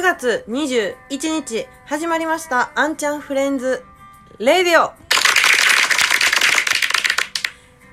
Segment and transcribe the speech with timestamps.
[0.00, 0.96] 9月21
[1.30, 3.84] 日始まりました、あんちゃんフレンズ、
[4.38, 4.94] レディオ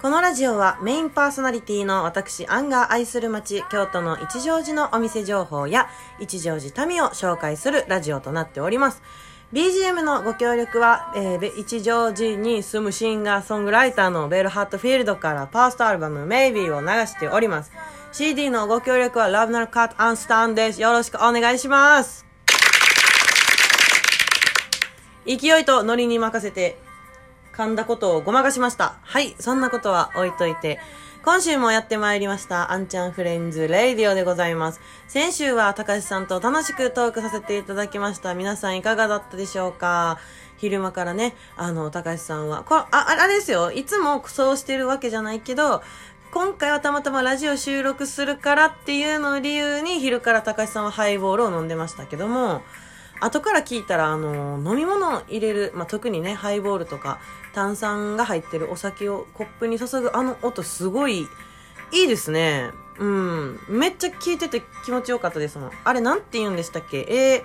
[0.02, 5.90] このラジオはメインパーソナリティの私、アンが愛する街、京都の一乗寺のお店情報や
[6.22, 9.04] 一乗寺民を紹介するラジオとなっております。
[9.52, 17.72] BGM のご協力は、えー一乗寺に住むシンガーソングライターのベル・ハットフィールドからファーストアルバム Maybe を流しております。
[18.12, 20.82] CD のご協力は Love Not Cut and Stand です。
[20.82, 22.26] よろしくお願いします。
[25.26, 26.80] 勢いとノリに任せて
[27.54, 28.96] 噛んだことをごまかしました。
[29.04, 30.80] はい、そんなことは置いといて。
[31.24, 34.80] 今週もやってまいりました、あんちゃんフレンズレイディオでございます。
[35.10, 38.34] 先週は高橋さんと楽しくトークさせていただきました。
[38.34, 40.20] 皆さんいかがだったでしょうか？
[40.56, 45.84] 昼間からね、あの、高橋さんは、こ、ああれですよ、いつもそうしてるわけじゃないけど、
[46.32, 52.62] 今回はたまたまラジオ収録するからっていうのを理由に昼から高橋さんはハイボールを飲んでましたけども、
[53.20, 57.20] 後から聞いたら、あの、飲み物を入れる、まあ、特にね、ハイボールとか、
[57.54, 61.28] 炭酸が入ってるお酒をコップに注ぐあの音すごい
[61.92, 62.70] いいですね。
[63.00, 63.60] うん。
[63.70, 65.72] めっちゃ聞いてて気持ちよかったですもん。
[65.84, 67.44] あれなんて言うんでしたっけ ?A、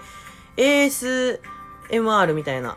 [1.88, 2.76] ASMR みたいな。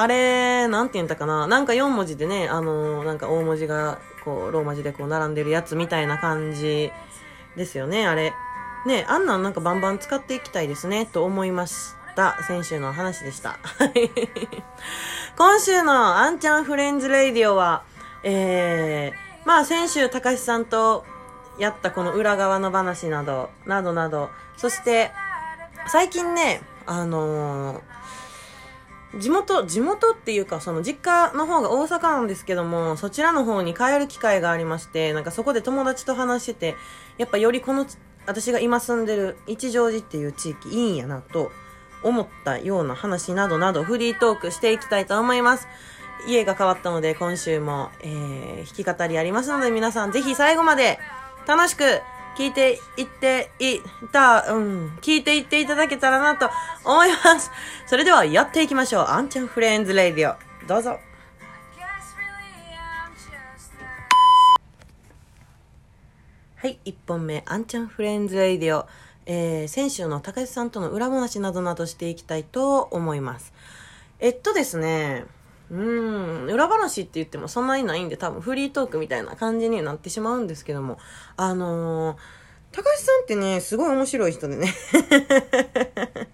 [0.00, 6.90] あれ、なんて言うんだかななんか4文字でね、あのなんか大文字が、こう、ローマ字でこう並んでるやつみたいな感じ
[7.54, 8.32] ですよね、あれ。
[8.86, 12.42] ねあんなんなんかバンバン使っていきたいですね、と思いました。
[12.44, 13.58] 先週の話でした。
[15.36, 17.82] 今週のあんちゃんフレンズレイディオは、
[18.24, 21.04] えー、まあ先週高橋さんと
[21.58, 25.10] やったこの裏側の話など、などなど、そして、
[25.88, 27.99] 最近ね、あのー
[29.18, 36.76] 地元、地元っていうか、その実家の方が大阪なんですけども、そちらの方に帰る機会がありまして、なんかそこで友達と話してて、
[37.18, 37.86] やっぱよりこの、
[38.26, 41.50] 私が今住んでる一乗寺っていう地域いいんやなと
[42.02, 45.66] 思ったような話などなどフリートークしていきたいと思います。
[46.26, 50.98] 家が変わったので今週も、えー、弾き語りありますので皆さんぜひ最後まで
[51.46, 52.02] 楽しく
[52.36, 53.80] 聞いていってい
[54.12, 56.48] た、うん、聞いていっていただけたらなと
[56.84, 57.50] 思います。
[57.86, 59.06] それではやっていきましょう。
[59.08, 60.36] アンチャン Friends Radio。
[60.66, 60.98] どうぞ。
[66.56, 68.86] はい、1本目、アンチャン Friends Radio。
[69.24, 73.52] えー、先週のたかしさんとの裏話などなどしていきたいと思います。
[74.18, 75.24] えっとですね、
[75.70, 80.98] うん、裏話って言ってもそんなにないんで多分フリートークみたいな感じになってしまうんですけども、
[81.36, 82.16] あのー、
[82.72, 84.74] 高橋さんってね、すごい面白い人でね。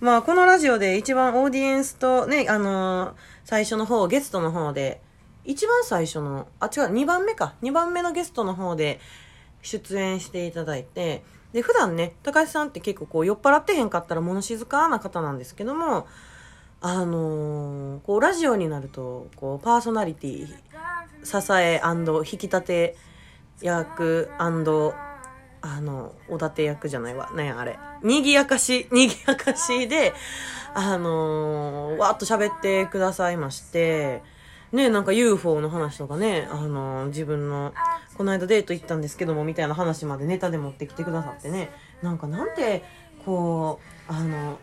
[0.00, 5.02] まあ、このラジオで一番オーディエンスとね、あのー最初の方、ゲストの方で、
[5.44, 7.54] 一番最初の、あ、違う、2番目か。
[7.62, 9.00] 2番目のゲストの方で
[9.60, 16.06] 出演していただいて、で、普段ね、高橋さんって結構こう酔っ払ってへんかったら物静かな方なんですけども、
[16.86, 20.46] あのーこうラジオになると、こうパーソナリティ、
[21.24, 22.96] 支え引き立て
[23.62, 24.28] 役
[25.62, 27.30] あの、おだて役じゃないわ。
[27.34, 27.78] なんやあれ。
[28.02, 30.12] にぎやかし、にぎやかしで、
[30.74, 34.22] あのーわーっと喋ってくださいまして、
[34.70, 37.72] ね、なんか UFO の話とかね、あのー自分の、
[38.18, 41.70] この間デート行ったんですけども、みたいな話までネタで持ってきてくださってね、
[42.02, 42.84] なんかなんて、
[43.24, 43.80] こ
[44.10, 44.58] う、あの、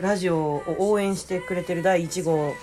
[0.00, 2.54] ラジオを応援してくれてる第1号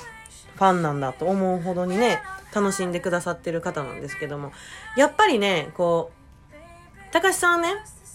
[0.56, 2.22] ファンなんだと思うほどにね、
[2.54, 4.52] 楽しんでくださってる方なんですけども、
[4.98, 6.12] やっぱりね、こ
[6.52, 6.54] う、
[7.12, 7.70] 高橋さんね、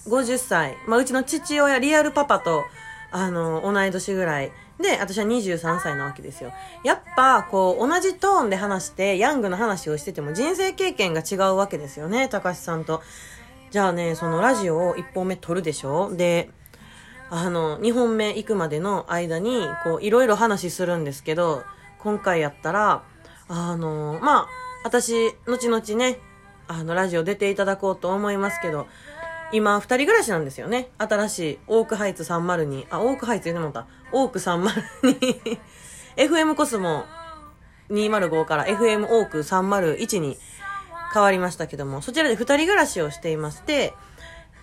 [0.07, 0.77] 50歳。
[0.87, 2.65] まあ、うちの父親、リアルパパと、
[3.11, 4.53] あの、同い年ぐらい。
[4.79, 6.53] で、私は23歳なわけですよ。
[6.85, 13.03] やっぱ、こう、同じトーンで話して、ヤングの話をしてても人生経験が違うわけですよね、高橋さんと。
[13.71, 16.51] じゃあね、そのラジオを1本目撮るでしょで、
[17.37, 21.65] あの、2本目行くまでの間に、こう、いろいろ話するんですけど、
[21.99, 23.03] 今回やったら、
[23.49, 24.49] あの、まあ、
[24.85, 26.21] 私、後々ね、
[26.69, 28.87] あの、ラジオ出ていただこうと思いますけど、
[29.53, 30.91] 今、二人暮らしなんですよね。
[30.97, 33.89] 新しい、オークハイツ302、あ、オークハイツ言ってもた。
[34.13, 35.59] オーク302、
[36.17, 37.05] FM コスモ
[37.91, 40.39] 205から FM オーク301に
[41.13, 43.93] 変わりましたけども、そちらで二人暮らしをしていまして、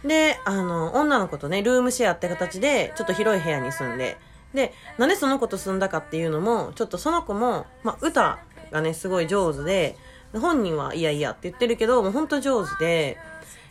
[0.03, 4.17] で、あの、女の子とね、ルームシェアって形で、ちょっと広い部屋に住んで、
[4.53, 8.39] で、なんでその子と住んだかっていうのも、ちょっとその子も、まあ、歌
[8.71, 9.95] がね、すごい上手で、
[10.33, 13.17] 本人はいやいやって言ってるけど、もう本当上手で、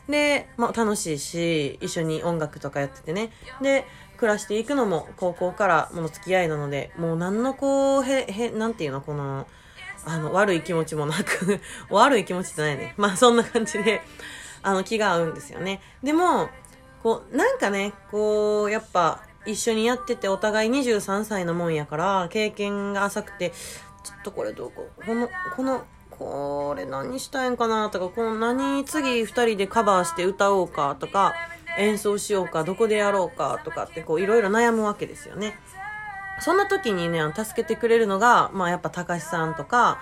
[0.09, 3.31] で、まあ、楽しいし、一緒に音楽とかやっててね。
[3.63, 3.85] で、
[4.17, 9.47] 暮らしていくのも高校からもの付き合いなので、もう何のこう、へ、へ、なんていうの、この、
[10.05, 11.61] あの、悪い気持ちもなく、
[11.91, 12.95] 悪い気持ちじゃないね。
[12.97, 14.03] まあ、そんな感じで、
[14.63, 15.81] あの、気が合うんですよね。
[16.03, 16.49] でも、
[17.03, 23.51] こう、なんかね、こう、やっぱ、一緒にやっててお互い23歳のもんやから、経験が浅くて、
[24.03, 31.35] ちょっとこれどうこ、この、この、これ何したいんかなとか、この何次二人でカバーして歌おうかとか、
[31.79, 35.57] 演奏しようか、どこでやろうかとかってこういろいろ悩むわけですよね。
[36.41, 40.01] そんな時にね、助けてくれるのが、まあやっぱ高橋さんとか、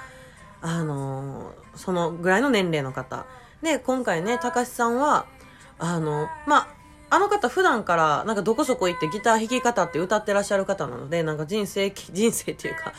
[0.60, 3.24] あのーそのぐらいの年齢の方。
[3.62, 5.26] で、今回ね、高橋さんは、
[5.78, 6.68] あの、まあ、
[7.10, 12.92] あの方普段からなんかどこそこ行ってギター弾き方って歌ってらっしゃる方なので、なんか人生、人生っていうか、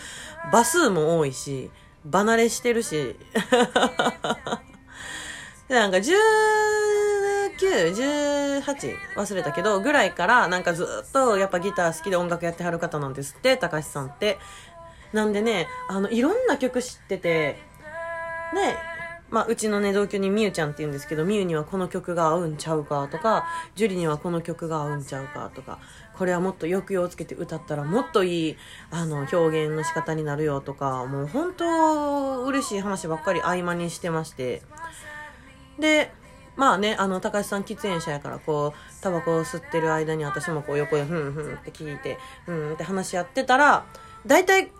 [0.51, 1.69] 場数も多いし、
[2.11, 3.15] 離れしてるし、
[5.67, 6.13] でなんか19、
[7.59, 14.39] 18忘れたけど、ぐらいからなんかずっとやっぱギター好きで音楽やってはる方なんですって、高橋さんって。
[15.13, 17.59] なんでね、あの、いろんな曲知ってて、
[18.53, 18.75] ね、
[19.31, 23.45] まあ、うちのね、同居にみゆちゃんって言うんですけど、みゆにはこの曲が合うんちゃうかとか、
[23.75, 25.79] ジュリにはこの曲が合うんちゃうかとか、
[26.17, 28.57] これはもっと抑揚をつけて歌ったらもっといい、
[28.91, 34.63] あの、表現の仕方になるよとか、もう本当嬉しい話ばっかり合間にしてまして。
[35.77, 36.11] で、
[36.55, 42.17] まあね、あの、高橋さん喫煙者やから、こう、タバコを吸ってる間に私もこう横で、ふんふんって聞いて、
[42.47, 43.85] うんって話し合ってたら、
[44.25, 44.71] 大体、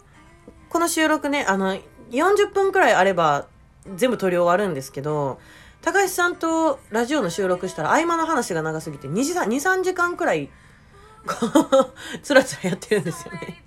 [0.68, 1.78] この収録ね、あの、
[2.12, 3.48] 40分くらいあれば、
[3.96, 5.40] 全部撮り終わるんですけど、
[5.81, 10.50] 高橋さんとラジオの収録したら合間の話が長すぎて2時間、2、3時間くらい、
[11.26, 13.64] こう、つらつらやってるんですよね。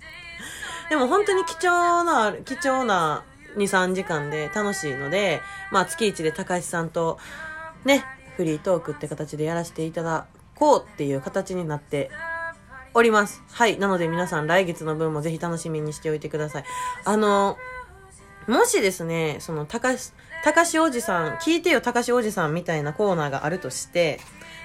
[0.89, 3.23] でも本当に貴重な、貴重な
[3.55, 7.17] 2、3時間で楽しいので、まあ月1で高橋さんと
[7.85, 8.05] ね、
[8.37, 12.09] フリートークって形でやらせていただこうっていう形になって
[12.93, 13.43] おります。
[13.51, 13.77] はい。
[13.79, 16.63] なので皆さん来月の分もぜひ楽しみにしておいてください。
[17.05, 17.57] あの、
[18.47, 20.11] もしですね、その、高し、
[20.43, 24.19] 高しおじさん、聞いてよ高しおじさんみたいなコーナーがあるとして、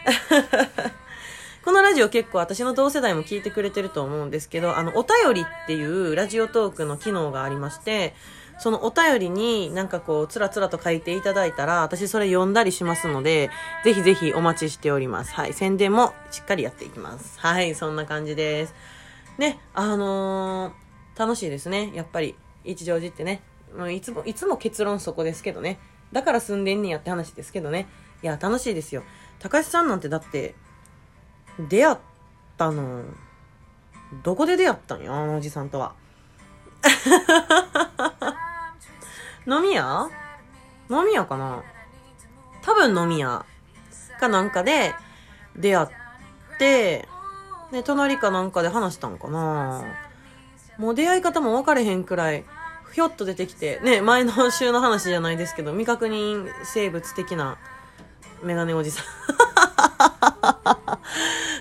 [1.64, 8.14] このラジオ結構私の同世代も聞いてくれてると思うんですけど、あの、お便りっていうラジオトークの機能がありまして、
[8.58, 13.50] そのお便りになんかこう、つらつらと書いていただいたら、私それ読んだりしますので、
[13.84, 15.34] ぜひぜひお待ちしております。
[15.34, 15.52] はい。
[15.52, 17.38] 宣伝もしっかりやっていきます。
[17.38, 17.74] はい。
[17.74, 18.74] そんな感じです。
[19.38, 20.88] ね、あのー
[21.18, 21.90] 楽しいですね。
[21.94, 23.42] やっぱり、一乗寺ってね。
[23.76, 25.78] もういつも、いつも結論そこですけどね。
[26.12, 27.86] だから住んでんねやって話ですけどね。
[28.22, 29.02] いや、楽しいですよ。
[29.38, 30.54] 高橋さんなんてだって、
[31.68, 31.96] 出会っ
[32.56, 33.02] たの、
[34.22, 35.94] どこで出会ったんよ、あのおじさんとは。
[39.46, 40.08] 飲み屋？
[40.90, 41.62] 飲み屋かな？
[42.62, 43.44] 多分飲み屋
[44.20, 44.94] かなんかで
[45.56, 45.88] 出会っ
[46.58, 47.08] て、
[47.70, 49.84] で、隣かなんかで話したんかな
[50.78, 52.44] もう出会い方も分かれへんくらい、
[52.92, 57.58] ひょっと出てきて、ね、前の週の話じゃないですけど、未確認生物的な
[58.42, 59.04] メガネおじさん。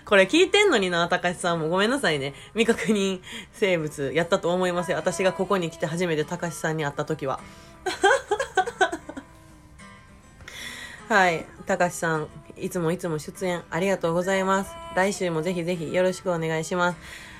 [0.06, 1.68] これ聞いてんのにな、高橋さんも。
[1.68, 2.34] ごめんなさいね。
[2.56, 3.22] 未確認
[3.52, 4.98] 生物やったと思いますよ。
[4.98, 7.42] 私がここに来て初めて高橋さんに会った時は。
[11.10, 11.46] はい。
[11.66, 14.72] 高橋さん、いつもいつも出演ありがとうございます。
[14.96, 17.00] 来週もぜひぜひよろしくお願いします。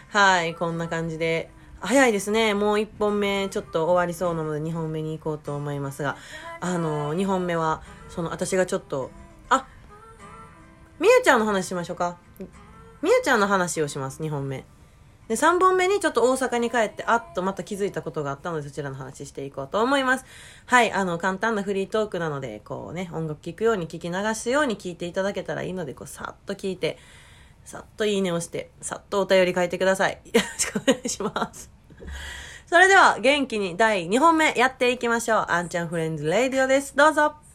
[0.10, 0.56] はい。
[0.56, 1.50] こんな感じで。
[1.80, 2.54] 早いですね。
[2.54, 6.18] もう1本目ちょっと終わりそうなので2本目に行こうと思いますが、
[6.60, 9.12] あの、2本目は、その私がちょっと、
[9.50, 9.68] あ、
[11.00, 12.18] みゆちゃんの話しましょうか。
[13.02, 14.66] みゆちゃんの話をします、2本目。
[15.28, 20.26] で、3本目にちょっと大阪に帰って、あっとまた気づいたことがあったので、そちらの話していこうと思います。
[20.66, 26.98] はい、あの、簡単なフリートークなので、こうね、音楽聴くように聞き流すように聞いていただけたらいいので、こう、さっと聞いて、
[27.68, 30.22] さっといいねをして、さっとお便り書いてください。
[30.34, 31.70] よろしくお願いします。
[32.66, 35.46] それでは、元気に第2本目やっていきましょう。
[35.50, 36.96] あんちゃんフレンズレイディオです。
[36.96, 37.47] どうぞ。